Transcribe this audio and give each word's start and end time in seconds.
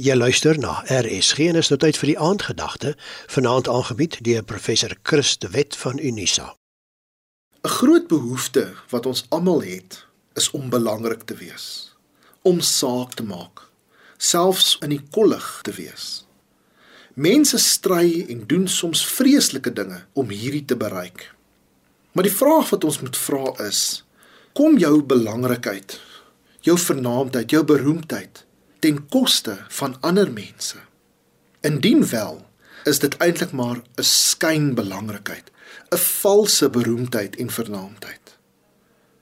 Jy 0.00 0.14
luister 0.16 0.56
na 0.56 0.78
RSG 0.88 1.50
en 1.50 1.58
is 1.60 1.68
nou 1.68 1.76
tyd 1.76 1.98
vir 2.00 2.08
die 2.08 2.20
aandgedagte, 2.24 2.94
vanaand 3.28 3.66
aangebied 3.68 4.14
deur 4.24 4.42
professor 4.48 4.94
Chris 5.04 5.34
de 5.36 5.50
Wet 5.52 5.76
van 5.76 5.98
Unisa. 5.98 6.56
'n 7.60 7.68
Groot 7.68 8.06
behoefte 8.08 8.72
wat 8.88 9.06
ons 9.06 9.26
almal 9.28 9.60
het, 9.60 10.06
is 10.34 10.50
om 10.50 10.70
belangrik 10.70 11.26
te 11.28 11.34
wees, 11.34 11.92
om 12.42 12.60
saak 12.60 13.12
te 13.14 13.22
maak, 13.22 13.68
selfs 14.16 14.78
in 14.80 14.88
die 14.88 15.02
kollig 15.10 15.60
te 15.62 15.72
wees. 15.72 16.24
Mense 17.14 17.58
stry 17.58 18.24
en 18.28 18.46
doen 18.46 18.68
soms 18.68 19.04
vreeslike 19.06 19.72
dinge 19.72 20.06
om 20.12 20.28
hierdie 20.30 20.64
te 20.64 20.76
bereik. 20.76 21.34
Maar 22.12 22.24
die 22.24 22.38
vraag 22.40 22.70
wat 22.70 22.84
ons 22.84 23.00
moet 23.00 23.16
vra 23.16 23.68
is: 23.68 24.04
kom 24.52 24.78
jou 24.78 25.02
belangrikheid, 25.02 26.00
jou 26.60 26.78
vernaamdheid, 26.78 27.50
jou 27.50 27.64
beroemdheid 27.64 28.46
ten 28.82 29.08
koste 29.08 29.56
van 29.68 29.94
ander 30.00 30.32
mense. 30.32 30.80
Indien 31.60 32.08
wel, 32.08 32.40
is 32.84 32.98
dit 32.98 33.14
eintlik 33.22 33.52
maar 33.52 33.78
'n 33.78 34.02
skynbelangrikheid, 34.02 35.50
'n 35.94 35.96
valse 35.96 36.70
beroemdheid 36.70 37.36
en 37.36 37.50
vernaamdheid. 37.50 38.38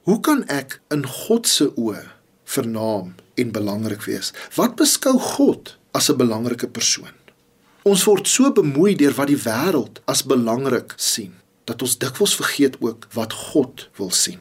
Hoe 0.00 0.20
kan 0.20 0.46
ek 0.48 0.80
in 0.88 1.06
God 1.06 1.48
se 1.48 1.72
oë 1.76 2.08
vernaam 2.44 3.14
en 3.34 3.50
belangrik 3.50 4.02
wees? 4.02 4.32
Wat 4.54 4.74
beskou 4.74 5.18
God 5.18 5.76
as 5.90 6.08
'n 6.08 6.16
belangrike 6.16 6.68
persoon? 6.68 7.14
Ons 7.82 8.04
word 8.04 8.28
so 8.28 8.52
bemoei 8.52 8.96
deur 8.96 9.14
wat 9.14 9.26
die 9.26 9.42
wêreld 9.44 10.00
as 10.04 10.24
belangrik 10.24 10.92
sien, 10.96 11.34
dat 11.64 11.82
ons 11.82 11.98
dikwels 11.98 12.34
vergeet 12.34 12.76
ook 12.80 13.06
wat 13.12 13.32
God 13.32 13.88
wil 13.96 14.10
sien. 14.10 14.40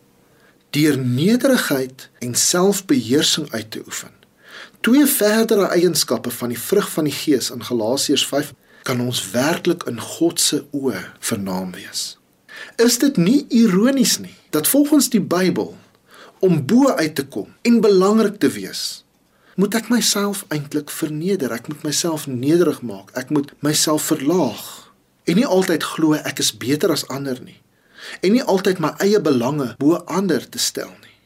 Deur 0.70 0.98
nederigheid 0.98 2.10
en 2.20 2.36
selfbeheersing 2.36 3.52
uit 3.52 3.72
te 3.72 3.82
oefen, 3.86 4.12
Twee 4.86 5.06
verdere 5.06 5.68
eienskappe 5.76 6.32
van 6.32 6.54
die 6.54 6.60
vrug 6.60 6.90
van 6.92 7.10
die 7.10 7.16
Gees 7.16 7.50
in 7.54 7.64
Galasiërs 7.64 8.26
5 8.28 8.54
kan 8.88 9.02
ons 9.04 9.22
werklik 9.32 9.84
in 9.90 10.00
God 10.00 10.40
se 10.40 10.64
oë 10.72 11.04
vernaam 11.20 11.74
wees. 11.76 12.16
Is 12.80 12.98
dit 13.00 13.18
nie 13.18 13.46
ironies 13.50 14.18
nie 14.24 14.36
dat 14.56 14.68
volgens 14.68 15.10
die 15.14 15.22
Bybel 15.22 15.76
om 16.40 16.66
bo 16.66 16.90
uit 16.96 17.16
te 17.16 17.26
kom 17.28 17.52
en 17.62 17.82
belangrik 17.84 18.40
te 18.40 18.50
wees, 18.50 19.04
moet 19.60 19.76
ek 19.76 19.90
myself 19.92 20.46
eintlik 20.56 20.92
verneder, 20.92 21.52
ek 21.52 21.68
moet 21.68 21.84
myself 21.84 22.28
nederig 22.32 22.80
maak, 22.82 23.12
ek 23.20 23.32
moet 23.36 23.52
myself 23.66 24.08
verlaag 24.12 24.64
en 25.28 25.36
nie 25.38 25.48
altyd 25.48 25.84
glo 25.84 26.16
ek 26.16 26.40
is 26.40 26.54
beter 26.56 26.94
as 26.96 27.06
ander 27.12 27.38
nie 27.44 27.60
en 28.24 28.34
nie 28.34 28.44
altyd 28.44 28.80
my 28.80 28.94
eie 29.04 29.20
belange 29.20 29.74
bo 29.82 30.00
ander 30.08 30.46
te 30.48 30.62
stel 30.62 30.90
nie. 31.04 31.18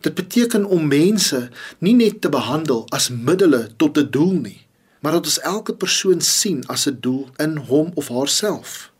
Dit 0.00 0.14
beteken 0.14 0.64
om 0.64 0.86
mense 0.86 1.48
nie 1.78 1.94
net 1.94 2.20
te 2.20 2.28
behandel 2.28 2.84
as 2.94 3.10
middele 3.10 3.68
tot 3.76 3.98
'n 3.98 4.10
doel 4.10 4.32
nie, 4.32 4.66
maar 5.00 5.12
dat 5.12 5.24
ons 5.24 5.40
elke 5.40 5.74
persoon 5.74 6.20
sien 6.20 6.66
as 6.66 6.86
'n 6.86 6.98
doel 7.00 7.28
in 7.36 7.56
hom 7.56 7.90
of 7.94 8.08
haarself. 8.08 8.92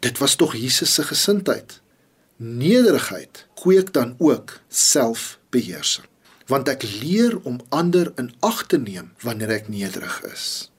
Dit 0.00 0.18
was 0.18 0.34
tog 0.34 0.56
Jesus 0.56 0.94
se 0.94 1.02
gesindheid. 1.02 1.80
Nederigheid 2.36 3.46
kweek 3.54 3.92
dan 3.92 4.14
ook 4.18 4.60
selfbeheersing, 4.68 6.06
want 6.46 6.68
ek 6.68 6.82
leer 6.82 7.38
om 7.42 7.60
ander 7.68 8.12
in 8.16 8.32
ag 8.40 8.66
te 8.66 8.78
neem 8.78 9.12
wanneer 9.20 9.48
ek 9.48 9.68
nederig 9.68 10.22
is. 10.32 10.70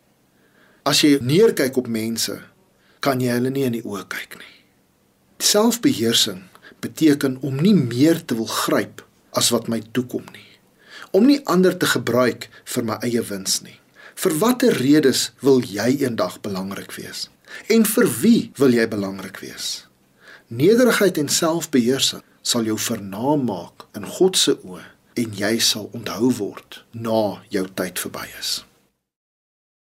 As 0.83 1.01
jy 1.01 1.17
neerkyk 1.21 1.77
op 1.77 1.87
mense, 1.87 2.41
kan 2.99 3.19
jy 3.19 3.29
hulle 3.29 3.49
nie 3.49 3.63
in 3.63 3.77
die 3.77 3.85
oë 3.85 4.07
kyk 4.07 4.37
nie. 4.37 4.55
Selfbeheersing 5.37 6.43
beteken 6.79 7.37
om 7.41 7.61
nie 7.61 7.75
meer 7.75 8.25
te 8.25 8.35
wil 8.35 8.49
gryp 8.49 9.05
as 9.37 9.51
wat 9.53 9.67
my 9.67 9.81
toekom 9.91 10.25
nie. 10.31 10.47
Om 11.11 11.27
nie 11.27 11.41
ander 11.51 11.77
te 11.77 11.89
gebruik 11.91 12.49
vir 12.73 12.87
my 12.87 12.97
eie 13.05 13.21
wins 13.27 13.61
nie. 13.65 13.77
Vir 14.15 14.35
watter 14.39 14.75
redes 14.77 15.29
wil 15.41 15.61
jy 15.65 16.03
eendag 16.03 16.39
belangrik 16.45 16.91
wees? 16.97 17.29
En 17.67 17.85
vir 17.85 18.07
wie 18.21 18.51
wil 18.59 18.75
jy 18.75 18.87
belangrik 18.87 19.39
wees? 19.43 19.87
Nederigheid 20.47 21.17
en 21.17 21.31
selfbeheersing 21.31 22.23
sal 22.41 22.67
jou 22.67 22.77
vernaam 22.79 23.45
maak 23.47 23.87
in 23.95 24.07
God 24.17 24.37
se 24.37 24.57
oë 24.63 24.83
en 25.21 25.33
jy 25.35 25.55
sal 25.59 25.89
onthou 25.95 26.31
word 26.39 26.81
na 26.91 27.41
jou 27.53 27.65
tyd 27.75 27.99
verby 27.99 28.27
is. 28.39 28.61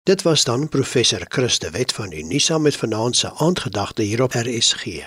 Dit 0.06 0.22
was 0.22 0.44
dan 0.46 0.68
professor 0.68 1.24
Christe 1.28 1.70
Wet 1.74 1.92
van 1.92 2.12
Unisa 2.12 2.58
met 2.58 2.76
vanaand 2.76 3.16
se 3.16 3.32
aandgedagte 3.34 4.02
hier 4.02 4.22
op 4.22 4.32
RSG. 4.32 5.02